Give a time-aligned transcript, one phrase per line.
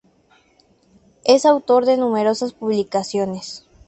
[1.25, 3.67] Es autor de numerosas publicaciones.